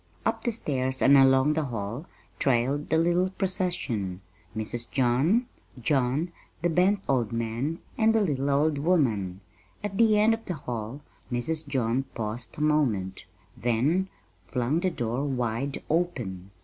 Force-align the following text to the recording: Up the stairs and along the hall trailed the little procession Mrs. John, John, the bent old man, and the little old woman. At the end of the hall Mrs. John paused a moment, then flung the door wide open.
Up 0.25 0.43
the 0.43 0.51
stairs 0.51 0.99
and 1.03 1.15
along 1.15 1.53
the 1.53 1.65
hall 1.65 2.07
trailed 2.39 2.89
the 2.89 2.97
little 2.97 3.29
procession 3.29 4.21
Mrs. 4.57 4.89
John, 4.89 5.45
John, 5.79 6.31
the 6.63 6.69
bent 6.69 7.01
old 7.07 7.31
man, 7.31 7.77
and 7.99 8.15
the 8.15 8.21
little 8.21 8.49
old 8.49 8.79
woman. 8.79 9.41
At 9.83 9.99
the 9.99 10.17
end 10.19 10.33
of 10.33 10.43
the 10.45 10.55
hall 10.55 11.01
Mrs. 11.31 11.67
John 11.67 12.05
paused 12.15 12.57
a 12.57 12.61
moment, 12.61 13.27
then 13.55 14.09
flung 14.47 14.79
the 14.79 14.89
door 14.89 15.23
wide 15.23 15.83
open. 15.87 16.49